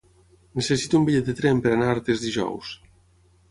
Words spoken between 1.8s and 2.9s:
a Artés dijous.